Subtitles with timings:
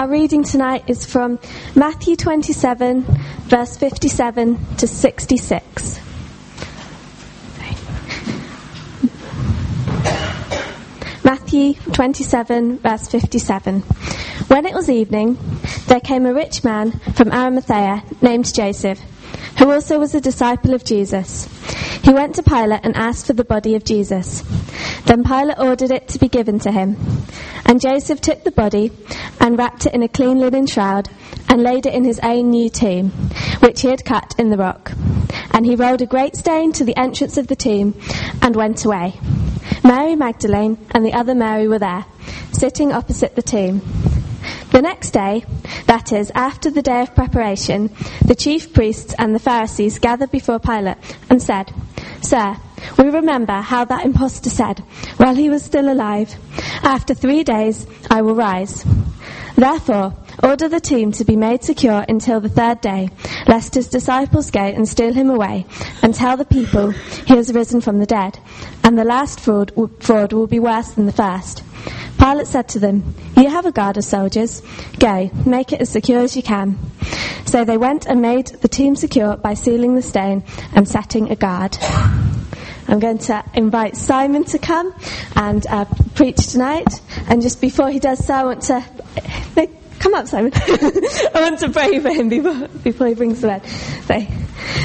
[0.00, 1.38] Our reading tonight is from
[1.76, 3.02] Matthew 27,
[3.48, 6.00] verse 57 to 66.
[11.22, 13.80] Matthew 27, verse 57.
[14.48, 15.36] When it was evening,
[15.88, 18.98] there came a rich man from Arimathea named Joseph,
[19.58, 21.46] who also was a disciple of Jesus.
[22.02, 24.42] He went to Pilate and asked for the body of Jesus.
[25.06, 26.96] Then Pilate ordered it to be given to him.
[27.64, 28.92] And Joseph took the body
[29.40, 31.08] and wrapped it in a clean linen shroud
[31.48, 33.10] and laid it in his own new tomb,
[33.60, 34.92] which he had cut in the rock.
[35.52, 38.00] And he rolled a great stone to the entrance of the tomb
[38.42, 39.18] and went away.
[39.82, 42.04] Mary Magdalene and the other Mary were there,
[42.52, 43.80] sitting opposite the tomb.
[44.70, 45.44] The next day,
[45.86, 47.90] that is, after the day of preparation,
[48.24, 50.96] the chief priests and the Pharisees gathered before Pilate
[51.28, 51.72] and said,
[52.22, 52.56] Sir,
[52.98, 54.80] we remember how that impostor said,
[55.16, 56.34] while he was still alive,
[56.82, 58.84] After three days I will rise.
[59.56, 63.10] Therefore, order the tomb to be made secure until the third day,
[63.46, 65.66] lest his disciples go and steal him away
[66.02, 68.38] and tell the people he has risen from the dead,
[68.82, 71.62] and the last fraud, fraud will be worse than the first.
[72.18, 74.62] Pilate said to them, You have a guard of soldiers.
[74.98, 76.78] Go, make it as secure as you can.
[77.46, 81.36] So they went and made the tomb secure by sealing the stone and setting a
[81.36, 81.76] guard.
[82.90, 84.92] I'm going to invite Simon to come
[85.36, 87.00] and uh, preach tonight.
[87.28, 88.84] And just before he does so, I want to.
[90.00, 90.50] Come up, Simon.
[90.56, 93.66] I want to pray for him before, before he brings the word.
[94.06, 94.14] So,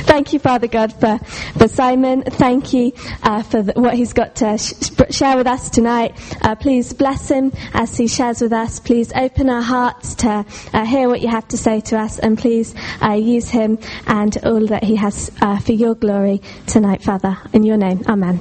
[0.05, 1.17] thank you, Father God, for,
[1.57, 2.23] for Simon.
[2.23, 6.13] Thank you uh, for the, what he's got to sh- share with us tonight.
[6.41, 8.79] Uh, please bless him as he shares with us.
[8.79, 12.37] Please open our hearts to uh, hear what you have to say to us, and
[12.37, 17.37] please uh, use him and all that he has uh, for your glory tonight, Father.
[17.53, 18.39] In your name, Amen.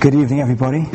[0.00, 0.86] Good evening, everybody.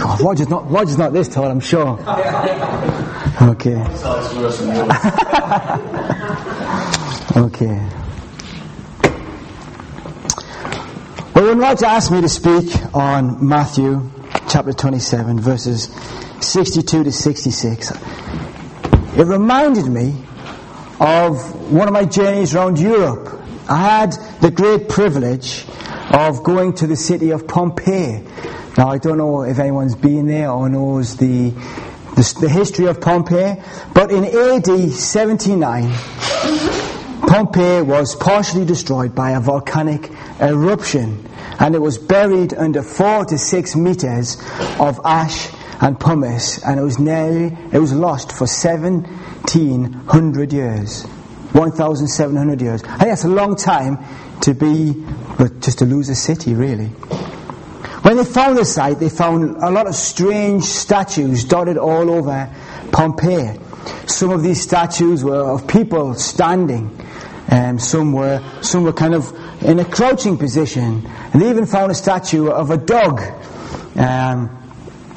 [0.00, 1.98] God, Roger's not, Roger's not this tall, I'm sure.
[3.42, 3.76] Okay.
[7.36, 7.88] okay.
[11.34, 14.10] Well, when Roger asked me to speak on Matthew
[14.48, 15.84] chapter 27, verses
[16.40, 17.92] 62 to 66,
[19.16, 20.24] it reminded me
[21.00, 23.29] of one of my journeys around Europe
[23.68, 25.64] I had the great privilege
[26.12, 28.24] of going to the city of Pompeii.
[28.76, 33.00] Now, I don't know if anyone's been there or knows the, the, the history of
[33.00, 33.62] Pompeii,
[33.94, 35.92] but in AD 79,
[37.28, 40.10] Pompeii was partially destroyed by a volcanic
[40.40, 41.28] eruption,
[41.60, 44.42] and it was buried under four to six meters
[44.80, 45.48] of ash
[45.80, 51.06] and pumice, and it was nearly, it was lost for 1700 years.
[51.52, 52.82] 1,700 years.
[52.84, 53.98] I think that's a long time
[54.42, 54.92] to be,
[55.38, 56.86] but just to lose a city, really.
[58.02, 62.48] When they found the site, they found a lot of strange statues dotted all over
[62.92, 63.58] Pompeii.
[64.06, 66.96] Some of these statues were of people standing,
[67.48, 71.66] and um, some were some were kind of in a crouching position, and they even
[71.66, 73.20] found a statue of a dog.
[73.96, 74.56] Um,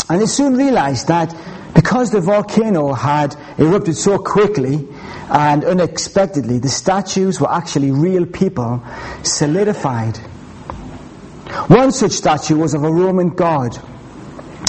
[0.09, 1.33] and they soon realized that
[1.73, 4.87] because the volcano had erupted so quickly,
[5.29, 8.83] and unexpectedly, the statues were actually real people
[9.23, 10.17] solidified.
[11.67, 13.77] One such statue was of a Roman god.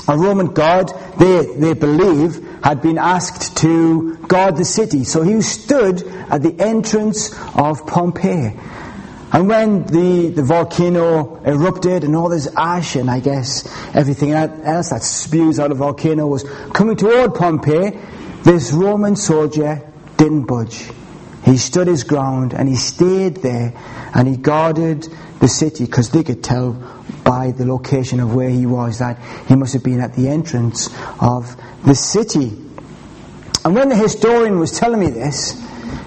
[0.09, 5.05] A Roman god, they, they believe, had been asked to guard the city.
[5.05, 8.55] So he stood at the entrance of Pompeii.
[9.35, 14.91] And when the, the volcano erupted and all this ash and I guess everything else
[14.91, 17.99] that spews out of the volcano was coming toward Pompeii,
[18.45, 19.83] this Roman soldier
[20.17, 20.89] didn't budge.
[21.45, 23.73] He stood his ground and he stayed there
[24.15, 25.09] and he guarded
[25.41, 26.75] the city because they could tell
[27.25, 29.19] by the location of where he was that
[29.49, 30.91] he must have been at the entrance
[31.21, 32.53] of the city.
[33.65, 35.61] And when the historian was telling me this,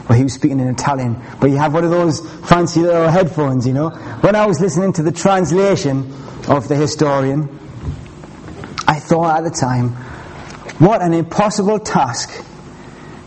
[0.08, 3.68] well, he was speaking in Italian, but you have one of those fancy little headphones,
[3.68, 3.90] you know.
[4.22, 6.12] When I was listening to the translation
[6.48, 7.50] of the historian,
[8.88, 9.90] I thought at the time,
[10.80, 12.46] what an impossible task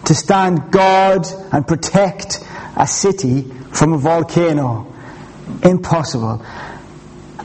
[0.07, 2.41] to stand guard and protect
[2.77, 4.87] a city from a volcano.
[5.63, 6.45] Impossible.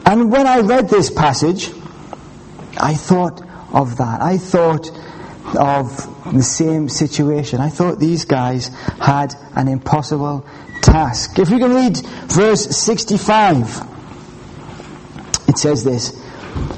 [0.06, 1.71] And when I read this passage,
[2.77, 3.42] I thought
[3.74, 4.21] of that.
[4.21, 4.89] I thought
[5.57, 7.59] of the same situation.
[7.59, 8.68] I thought these guys
[9.00, 10.45] had an impossible
[10.81, 11.38] task.
[11.38, 11.97] If we can read
[12.27, 13.81] verse 65,
[15.47, 16.19] it says this.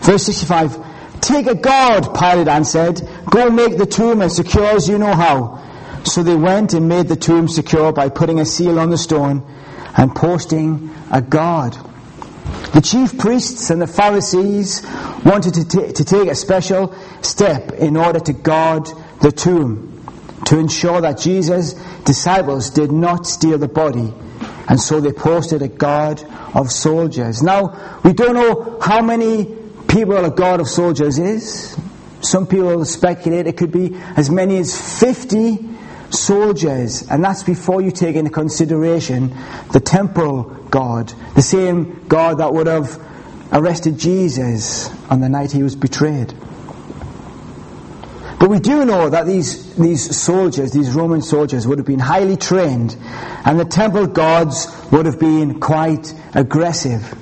[0.01, 0.85] Verse 65,
[1.21, 3.01] Take a guard, Pilate answered.
[3.29, 5.63] Go make the tomb as secure as you know how.
[6.03, 9.43] So they went and made the tomb secure by putting a seal on the stone
[9.97, 11.75] and posting a guard.
[12.77, 14.85] The chief priests and the Pharisees
[15.25, 16.93] wanted to, t- to take a special
[17.23, 18.87] step in order to guard
[19.19, 19.99] the tomb,
[20.45, 21.73] to ensure that Jesus'
[22.05, 24.13] disciples did not steal the body,
[24.69, 27.41] and so they posted a guard of soldiers.
[27.41, 29.45] Now, we don't know how many
[29.87, 31.75] people a guard of soldiers is.
[32.21, 35.67] Some people speculate it could be as many as 50
[36.09, 39.35] soldiers, and that's before you take into consideration
[39.73, 43.01] the temporal God, the same God that would have
[43.51, 46.33] arrested Jesus on the night he was betrayed.
[48.39, 52.37] But we do know that these, these soldiers, these Roman soldiers, would have been highly
[52.37, 52.95] trained,
[53.45, 57.17] and the temple guards would have been quite aggressive.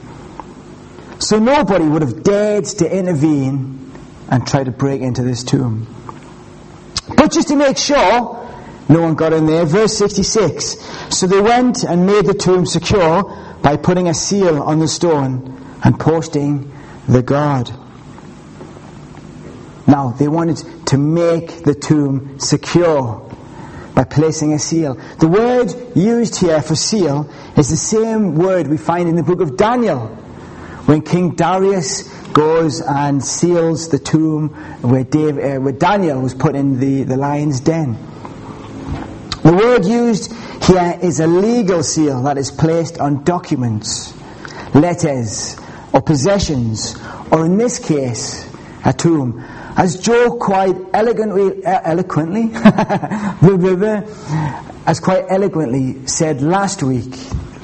[1.20, 3.92] So nobody would have dared to intervene
[4.30, 5.88] and try to break into this tomb.
[7.16, 8.45] But just to make sure,
[8.88, 9.66] no one got in there.
[9.66, 10.78] Verse 66.
[11.16, 13.24] So they went and made the tomb secure
[13.62, 16.72] by putting a seal on the stone and posting
[17.08, 17.72] the guard.
[19.88, 23.22] Now, they wanted to make the tomb secure
[23.94, 24.96] by placing a seal.
[25.20, 29.42] The word used here for seal is the same word we find in the book
[29.42, 30.08] of Daniel
[30.86, 32.04] when King Darius
[32.34, 34.50] goes and seals the tomb
[34.82, 37.98] where, Dave, uh, where Daniel was put in the, the lion's den.
[39.46, 40.34] The word used
[40.64, 44.12] here is a legal seal that is placed on documents,
[44.74, 45.56] letters,
[45.94, 46.96] or possessions,
[47.32, 48.52] or in this case,
[48.84, 49.40] a tomb.
[49.78, 52.50] As Joe quite elegantly, eloquently,
[54.88, 57.12] as quite eloquently said last week,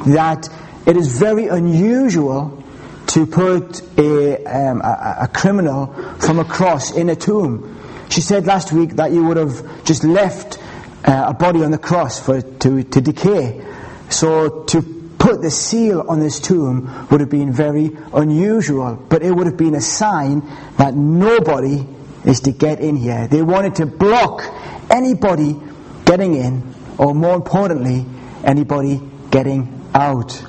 [0.06, 0.50] that
[0.86, 2.64] it is very unusual
[3.08, 5.88] to put a, um, a, a criminal
[6.20, 7.80] from a cross in a tomb.
[8.10, 10.60] She said last week that you would have just left
[11.06, 13.66] uh, a body on the cross for to, to decay.
[14.10, 14.82] So to
[15.18, 19.58] put the seal on this tomb would have been very unusual, but it would have
[19.58, 20.42] been a sign
[20.78, 21.86] that nobody
[22.26, 23.28] is to get in here.
[23.28, 24.44] They wanted to block
[24.90, 25.60] anybody
[26.06, 28.06] getting in, or more importantly,
[28.44, 30.44] anybody getting out.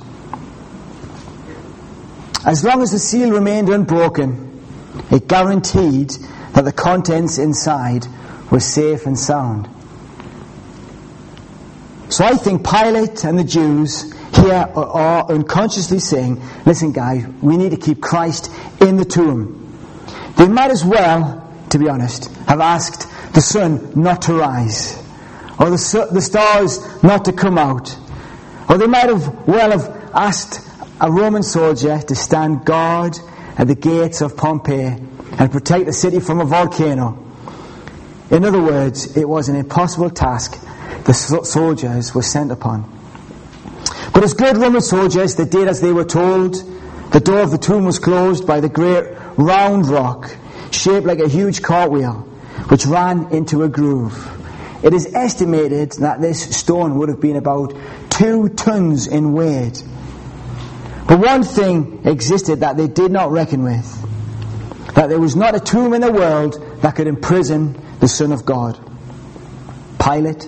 [2.45, 4.61] As long as the seal remained unbroken,
[5.09, 6.09] it guaranteed
[6.53, 8.05] that the contents inside
[8.51, 9.69] were safe and sound.
[12.13, 17.71] So I think Pilate and the Jews here are unconsciously saying, listen, guys, we need
[17.71, 19.75] to keep Christ in the tomb.
[20.37, 24.95] They might as well, to be honest, have asked the sun not to rise,
[25.59, 27.97] or the, the stars not to come out,
[28.69, 30.61] or they might have well have asked
[31.01, 33.17] a Roman soldier to stand guard
[33.57, 35.01] at the gates of Pompeii
[35.39, 37.17] and protect the city from a volcano.
[38.29, 40.63] In other words, it was an impossible task
[41.05, 42.89] the soldiers were sent upon.
[44.13, 46.55] But as good Roman soldiers, they did as they were told.
[47.11, 49.05] The door of the tomb was closed by the great
[49.37, 50.35] round rock,
[50.71, 52.13] shaped like a huge cartwheel,
[52.69, 54.15] which ran into a groove.
[54.83, 57.73] It is estimated that this stone would have been about
[58.09, 59.83] two tons in weight.
[61.07, 63.99] But one thing existed that they did not reckon with
[64.95, 68.45] that there was not a tomb in the world that could imprison the Son of
[68.45, 68.77] God.
[69.99, 70.47] Pilate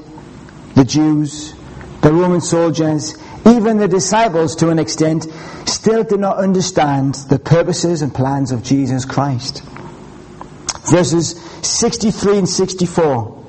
[0.76, 1.54] the Jews,
[2.02, 5.28] the Roman soldiers, even the disciples to an extent,
[5.66, 9.64] still did not understand the purposes and plans of Jesus Christ.
[10.92, 13.44] Verses 63 and 64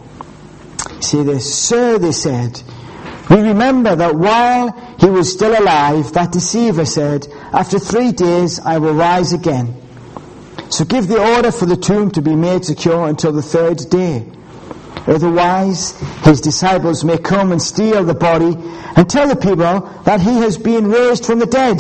[1.01, 2.63] say this, Sir, they said,
[3.29, 8.79] we remember that while he was still alive, that deceiver said, After three days I
[8.79, 9.75] will rise again.
[10.71, 14.27] So give the order for the tomb to be made secure until the third day.
[15.07, 18.57] Otherwise, his disciples may come and steal the body
[18.97, 21.79] and tell the people that he has been raised from the dead.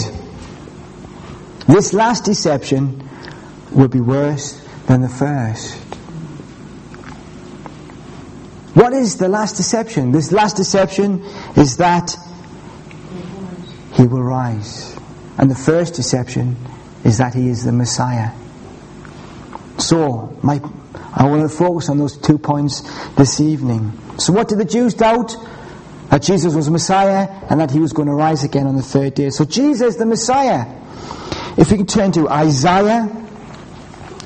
[1.67, 3.09] This last deception
[3.73, 5.75] will be worse than the first.
[8.75, 10.13] What is the last deception?
[10.13, 11.25] This last deception
[11.57, 12.15] is that
[13.95, 14.95] he will rise.
[15.39, 16.57] And the first deception
[17.03, 18.33] is that he is the Messiah.
[19.79, 20.61] So, my
[21.17, 22.83] I want to focus on those two points
[23.15, 23.99] this evening.
[24.19, 25.35] So, what did the Jews doubt?
[26.11, 29.15] That Jesus was Messiah and that he was going to rise again on the third
[29.15, 29.31] day.
[29.31, 30.67] So, Jesus, the Messiah.
[31.57, 33.09] If we can turn to Isaiah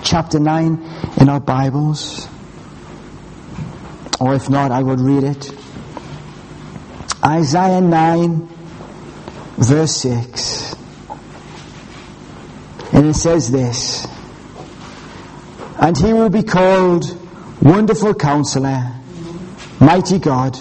[0.02, 2.28] chapter 9 in our Bibles,
[4.20, 5.54] or if not, I would read it.
[7.24, 8.48] Isaiah 9,
[9.56, 10.74] verse 6.
[12.92, 14.09] And it says this.
[15.80, 17.16] And he will be called
[17.62, 18.92] Wonderful Counselor,
[19.80, 20.58] mighty God,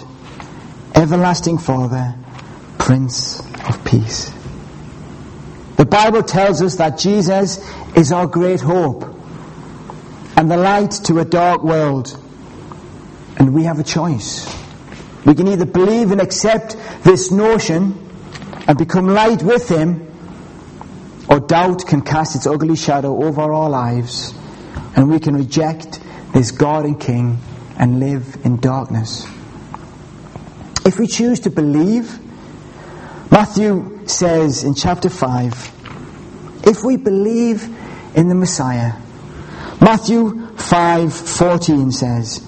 [0.96, 2.16] everlasting Father,
[2.78, 4.32] Prince of Peace.
[5.76, 7.60] The Bible tells us that Jesus
[7.98, 9.14] is our great hope
[10.38, 12.18] and the light to a dark world.
[13.36, 14.48] And we have a choice.
[15.26, 18.10] We can either believe and accept this notion
[18.68, 20.08] and become light with Him,
[21.30, 24.34] or doubt can cast its ugly shadow over our lives
[24.96, 26.00] and we can reject
[26.34, 27.40] this God and King
[27.78, 29.28] and live in darkness.
[30.86, 32.20] If we choose to believe,
[33.32, 37.64] Matthew says in chapter 5, if we believe
[38.16, 38.94] in the Messiah,
[39.82, 42.42] Matthew 5:14 says,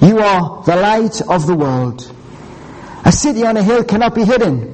[0.00, 2.10] "You are the light of the world.
[3.04, 4.68] A city on a hill cannot be hidden.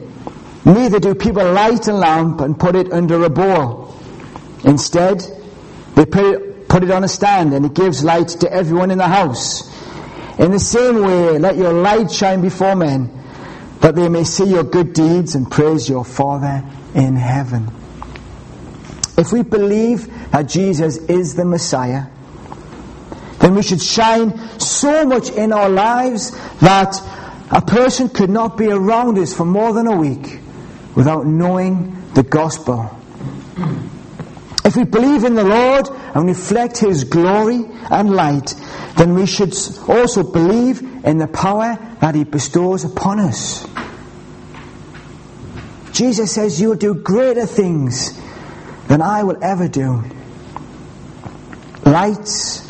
[0.64, 3.94] Neither do people light a lamp and put it under a bowl.
[4.64, 5.24] Instead,
[5.94, 8.98] they put it, put it on a stand and it gives light to everyone in
[8.98, 9.66] the house.
[10.38, 13.10] In the same way, let your light shine before men,
[13.80, 16.62] that they may see your good deeds and praise your Father
[16.94, 17.70] in heaven.
[19.16, 22.08] If we believe that Jesus is the Messiah,
[23.38, 26.94] then we should shine so much in our lives that
[27.52, 30.40] a person could not be around us for more than a week
[30.94, 32.94] without knowing the gospel.
[34.66, 38.52] If we believe in the Lord and reflect His glory and light,
[38.96, 39.54] then we should
[39.88, 43.64] also believe in the power that He bestows upon us.
[45.92, 48.20] Jesus says, You'll do greater things
[48.88, 50.02] than I will ever do.
[51.84, 52.68] Lights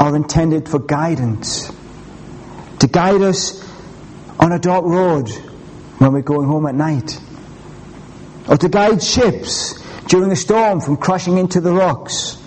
[0.00, 1.70] are intended for guidance,
[2.80, 3.62] to guide us
[4.40, 5.28] on a dark road
[5.98, 7.20] when we're going home at night
[8.48, 9.83] or to guide ships
[10.14, 12.40] during a storm from crashing into the rocks.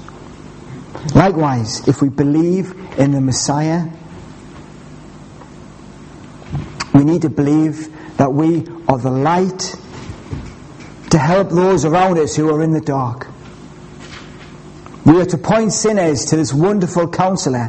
[1.13, 3.89] Likewise, if we believe in the Messiah,
[6.93, 9.75] we need to believe that we are the light
[11.09, 13.27] to help those around us who are in the dark.
[15.05, 17.67] We are to point sinners to this wonderful counselor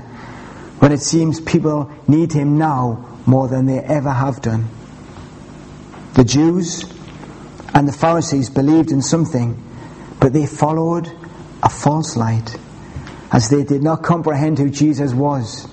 [0.79, 4.69] when it seems people need him now more than they ever have done.
[6.15, 6.85] The Jews
[7.75, 9.65] and the Pharisees believed in something,
[10.21, 11.11] but they followed
[11.63, 12.57] a false light
[13.31, 15.69] as they did not comprehend who Jesus was.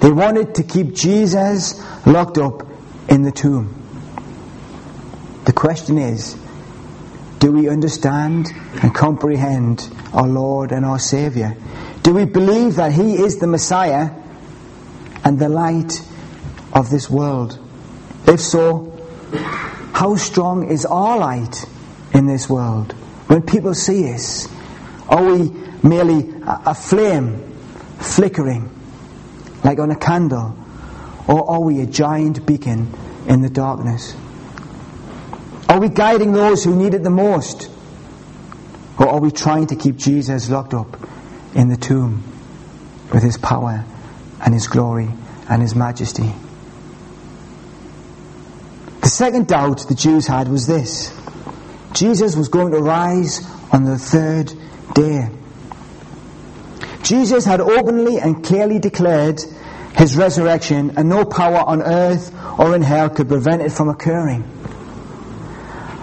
[0.00, 2.66] They wanted to keep Jesus locked up
[3.08, 3.72] in the tomb.
[5.44, 6.36] The question is
[7.38, 8.48] do we understand
[8.82, 11.56] and comprehend our Lord and our Saviour?
[12.02, 14.10] Do we believe that He is the Messiah
[15.24, 16.02] and the light
[16.72, 17.58] of this world?
[18.26, 18.92] If so,
[19.92, 21.64] how strong is our light
[22.12, 22.94] in this world?
[23.26, 24.48] When people see us,
[25.08, 25.50] are we
[25.82, 27.42] merely a, flame
[27.98, 28.70] flickering
[29.64, 30.56] like on a candle?
[31.28, 32.92] Or are we a giant beacon
[33.26, 34.14] in the darkness?
[35.68, 37.68] Are we guiding those who need it the most?
[38.98, 40.96] Or are we trying to keep Jesus locked up
[41.54, 42.22] in the tomb
[43.12, 43.84] with his power
[44.44, 45.08] and his glory
[45.48, 46.32] and his majesty?
[49.00, 51.12] The second doubt the Jews had was this
[51.96, 53.40] Jesus was going to rise
[53.72, 54.52] on the third
[54.94, 55.30] day.
[57.02, 59.40] Jesus had openly and clearly declared
[59.96, 64.44] his resurrection, and no power on earth or in hell could prevent it from occurring.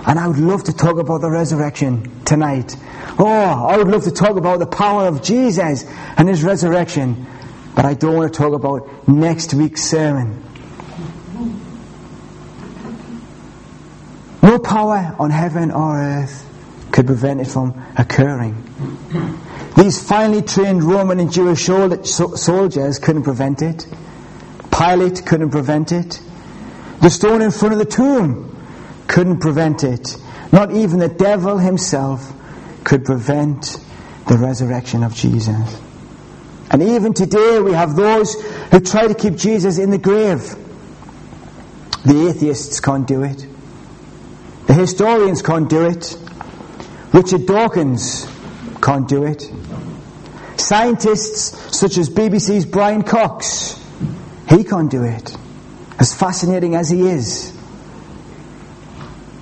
[0.08, 2.76] And I would love to talk about the resurrection tonight.
[3.20, 5.86] Oh, I would love to talk about the power of Jesus
[6.18, 7.28] and his resurrection.
[7.76, 10.44] But I don't want to talk about next week's sermon.
[14.54, 16.48] No power on heaven or earth
[16.92, 18.54] could prevent it from occurring.
[19.76, 23.88] These finely trained Roman and Jewish soldiers couldn't prevent it.
[24.70, 26.22] Pilate couldn't prevent it.
[27.02, 28.56] The stone in front of the tomb
[29.08, 30.18] couldn't prevent it.
[30.52, 32.32] Not even the devil himself
[32.84, 33.84] could prevent
[34.28, 35.82] the resurrection of Jesus.
[36.70, 40.56] And even today we have those who try to keep Jesus in the grave.
[42.06, 43.48] The atheists can't do it.
[44.74, 46.18] The historians can't do it.
[47.14, 48.26] Richard Dawkins
[48.82, 49.48] can't do it.
[50.58, 53.80] Scientists such as BBC's Brian Cox,
[54.50, 55.38] he can't do it.
[56.00, 57.56] As fascinating as he is.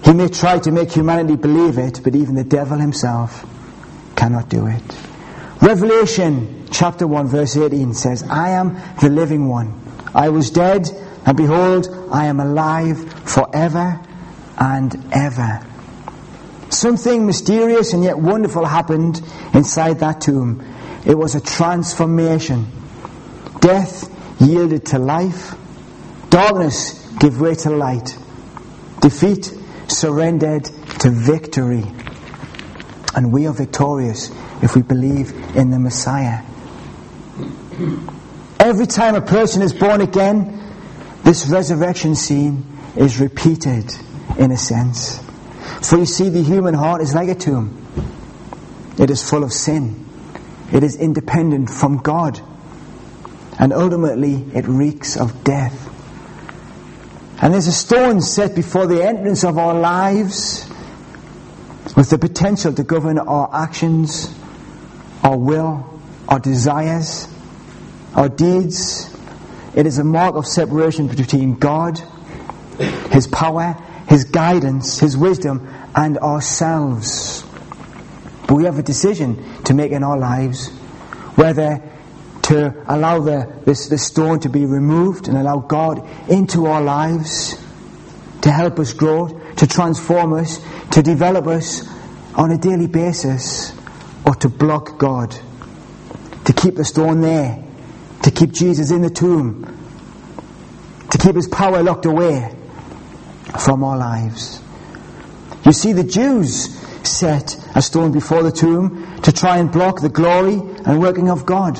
[0.03, 3.45] He may try to make humanity believe it, but even the devil himself
[4.17, 4.83] cannot do it.
[5.61, 9.79] Revelation chapter 1 verse 18 says, I am the living one.
[10.13, 10.89] I was dead,
[11.25, 14.01] and behold, I am alive forever
[14.57, 15.65] and ever.
[16.69, 19.21] Something mysterious and yet wonderful happened
[19.53, 20.65] inside that tomb.
[21.05, 22.67] It was a transformation.
[23.59, 25.53] Death yielded to life.
[26.29, 28.17] Darkness gave way to light.
[29.01, 29.53] Defeat
[29.87, 30.65] surrendered
[30.99, 31.83] to victory.
[33.15, 34.31] And we are victorious
[34.61, 36.43] if we believe in the Messiah.
[38.59, 40.57] Every time a person is born again,
[41.23, 42.65] this resurrection scene
[42.95, 43.93] is repeated
[44.41, 45.23] in a sense.
[45.87, 47.77] For you see, the human heart is like a tomb.
[48.97, 50.07] It is full of sin.
[50.73, 52.41] It is independent from God.
[53.59, 55.87] And ultimately, it reeks of death.
[57.39, 60.67] And there's a stone set before the entrance of our lives
[61.95, 64.33] with the potential to govern our actions,
[65.23, 67.27] our will, our desires,
[68.15, 69.15] our deeds.
[69.75, 72.01] It is a mark of separation between God,
[73.11, 73.77] His power,
[74.11, 77.45] His guidance, His wisdom, and ourselves.
[78.45, 80.67] But we have a decision to make in our lives
[81.35, 81.81] whether
[82.41, 87.57] to allow the, this, this stone to be removed and allow God into our lives
[88.41, 90.59] to help us grow, to transform us,
[90.91, 91.87] to develop us
[92.35, 93.71] on a daily basis,
[94.27, 95.33] or to block God,
[96.43, 97.63] to keep the stone there,
[98.23, 99.63] to keep Jesus in the tomb,
[101.11, 102.57] to keep his power locked away
[103.59, 104.61] from our lives.
[105.65, 106.77] You see, the Jews
[107.07, 111.45] set a stone before the tomb to try and block the glory and working of
[111.45, 111.79] God.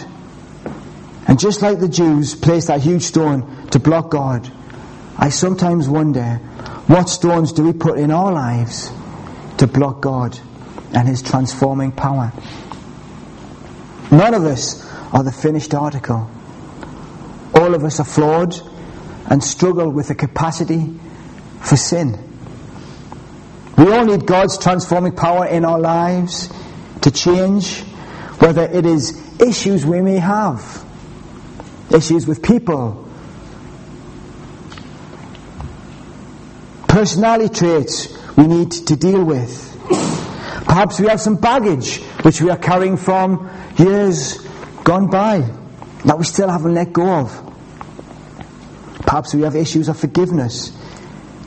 [1.27, 4.51] And just like the Jews placed that huge stone to block God,
[5.17, 6.37] I sometimes wonder
[6.87, 8.91] what stones do we put in our lives
[9.57, 10.37] to block God
[10.93, 12.33] and His transforming power?
[14.11, 16.29] None of us are the finished article.
[17.53, 18.55] All of us are flawed
[19.29, 20.99] and struggle with the capacity
[21.61, 22.17] for sin.
[23.77, 26.53] We all need God's transforming power in our lives
[27.01, 27.81] to change,
[28.39, 30.85] whether it is issues we may have,
[31.93, 33.07] issues with people,
[36.87, 39.67] personality traits we need to deal with.
[40.65, 44.37] Perhaps we have some baggage which we are carrying from years
[44.83, 45.39] gone by
[46.05, 47.47] that we still haven't let go of.
[49.05, 50.77] Perhaps we have issues of forgiveness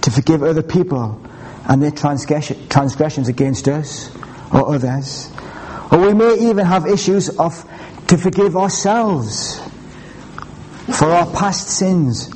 [0.05, 1.19] to forgive other people
[1.67, 4.14] and their transgressions against us
[4.53, 5.33] or others.
[5.90, 7.64] Or we may even have issues of
[8.09, 9.62] to forgive ourselves
[10.99, 12.31] for our past sins.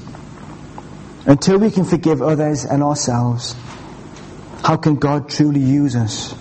[1.27, 3.55] Until we can forgive others and ourselves,
[4.65, 6.35] how can God truly use us?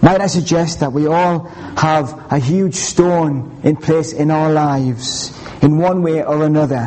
[0.00, 1.40] Might I suggest that we all
[1.76, 5.30] have a huge stone in place in our lives,
[5.60, 6.86] in one way or another,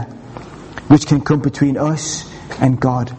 [0.88, 2.28] which can come between us
[2.60, 3.16] and God?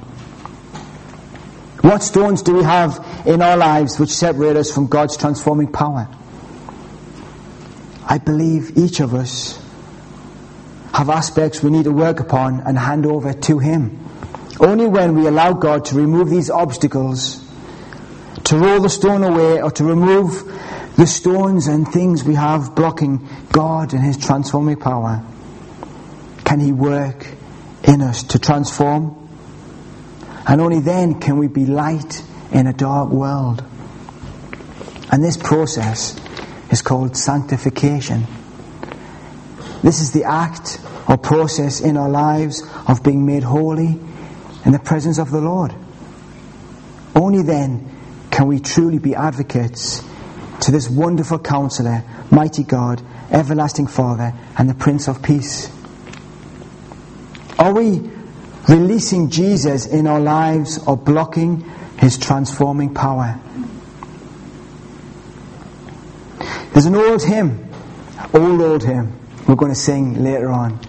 [1.82, 6.08] What stones do we have in our lives which separate us from God's transforming power?
[8.06, 9.60] I believe each of us
[10.92, 13.98] have aspects we need to work upon and hand over to Him.
[14.60, 17.44] Only when we allow God to remove these obstacles,
[18.44, 20.44] to roll the stone away, or to remove
[20.96, 25.24] the stones and things we have blocking God and His transforming power,
[26.44, 27.26] can He work
[27.82, 29.21] in us to transform
[30.46, 33.64] and only then can we be light in a dark world.
[35.10, 36.18] And this process
[36.70, 38.26] is called sanctification.
[39.82, 43.98] This is the act or process in our lives of being made holy
[44.64, 45.74] in the presence of the Lord.
[47.14, 47.90] Only then
[48.30, 50.02] can we truly be advocates
[50.62, 55.70] to this wonderful counselor, mighty God, everlasting Father, and the Prince of Peace.
[57.58, 58.10] Are we
[58.68, 61.60] releasing Jesus in our lives or blocking
[61.98, 63.38] his transforming power.
[66.72, 67.68] There's an old hymn,
[68.32, 70.80] old, old hymn, we're going to sing later on.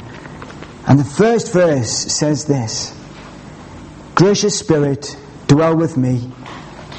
[0.87, 2.95] And the first verse says this
[4.15, 6.29] Gracious Spirit, dwell with me.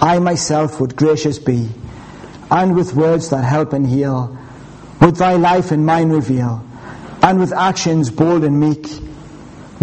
[0.00, 1.68] I myself would gracious be,
[2.50, 4.36] and with words that help and heal,
[5.00, 6.64] would thy life in mine reveal,
[7.22, 8.86] and with actions bold and meek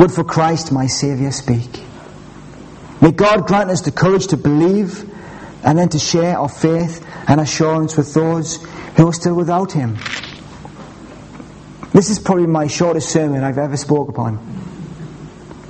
[0.01, 1.79] would for Christ my Saviour speak.
[3.01, 5.07] May God grant us the courage to believe
[5.63, 8.63] and then to share our faith and assurance with those
[8.97, 9.97] who are still without Him.
[11.93, 14.39] This is probably my shortest sermon I've ever spoke upon.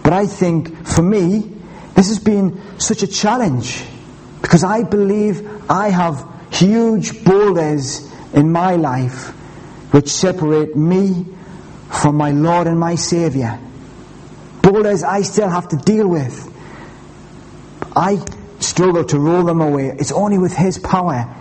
[0.02, 1.52] But I think for me,
[1.96, 3.84] this has been such a challenge
[4.42, 9.32] because I believe I have huge boulders in my life
[9.92, 11.26] which separate me
[11.90, 13.60] from my Lord and my Saviour
[14.62, 16.48] boulders I still have to deal with.
[17.96, 18.24] I
[18.60, 19.96] struggle to roll them away.
[20.00, 21.36] It's only with His power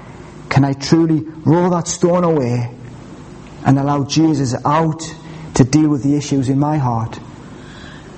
[0.50, 2.74] can I truly roll that stone away
[3.64, 5.02] and allow Jesus out
[5.54, 7.18] to deal with the issues in my heart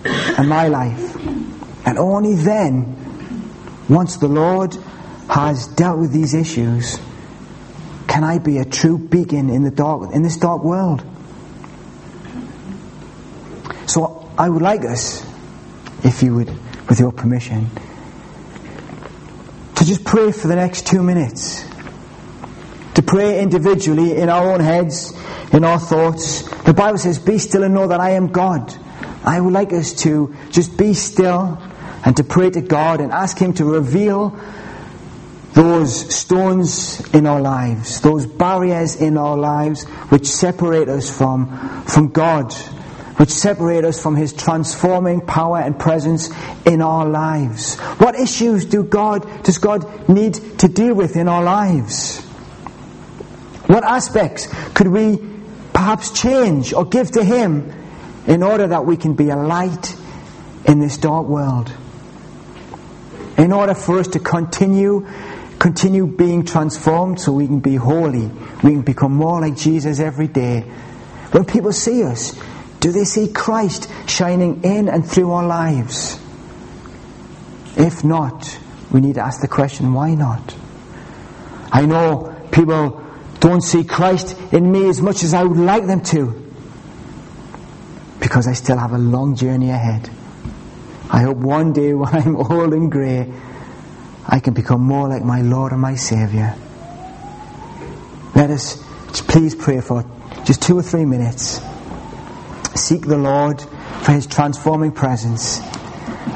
[0.04, 1.14] and my life.
[1.86, 2.96] And only then,
[3.88, 4.74] once the Lord
[5.28, 6.98] has dealt with these issues,
[8.08, 11.04] can I be a true beacon in the dark in this dark world.
[13.86, 15.26] So I would like us,
[16.04, 16.48] if you would,
[16.88, 17.68] with your permission,
[19.76, 21.64] to just pray for the next two minutes.
[22.94, 25.12] To pray individually in our own heads,
[25.52, 26.42] in our thoughts.
[26.62, 28.74] The Bible says, Be still and know that I am God.
[29.24, 31.58] I would like us to just be still
[32.04, 34.38] and to pray to God and ask Him to reveal
[35.52, 42.08] those stones in our lives, those barriers in our lives which separate us from, from
[42.08, 42.54] God,
[43.22, 46.28] which separate us from His transforming power and presence
[46.66, 47.78] in our lives.
[48.00, 52.20] What issues do God, does God need to deal with in our lives?
[53.68, 55.20] What aspects could we
[55.72, 57.72] perhaps change or give to Him
[58.26, 59.94] in order that we can be a light
[60.64, 61.72] in this dark world?
[63.38, 65.06] In order for us to continue
[65.60, 68.26] continue being transformed so we can be holy.
[68.64, 70.62] We can become more like Jesus every day.
[71.30, 72.36] When people see us,
[72.82, 76.18] do they see Christ shining in and through our lives?
[77.76, 78.58] If not,
[78.90, 80.56] we need to ask the question, why not?
[81.70, 83.00] I know people
[83.38, 86.44] don't see Christ in me as much as I would like them to
[88.18, 90.10] because I still have a long journey ahead.
[91.08, 93.32] I hope one day when I'm old and grey,
[94.26, 96.52] I can become more like my Lord and my Saviour.
[98.34, 98.82] Let us
[99.28, 100.04] please pray for
[100.44, 101.60] just two or three minutes.
[102.74, 105.60] Seek the Lord for His transforming presence,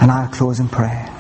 [0.01, 1.16] and I'll close in prayer.